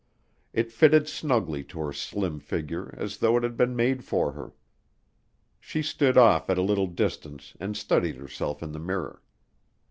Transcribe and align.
It 0.51 0.71
fitted 0.71 1.07
snugly 1.07 1.63
to 1.65 1.79
her 1.81 1.93
slim 1.93 2.39
figure 2.39 2.91
as 2.97 3.17
though 3.17 3.37
it 3.37 3.43
had 3.43 3.55
been 3.55 3.75
made 3.75 4.03
for 4.03 4.31
her. 4.31 4.53
She 5.59 5.83
stood 5.83 6.17
off 6.17 6.49
at 6.49 6.57
a 6.57 6.63
little 6.63 6.87
distance 6.87 7.55
and 7.59 7.77
studied 7.77 8.15
herself 8.15 8.63
in 8.63 8.71
the 8.71 8.79
mirror. 8.79 9.21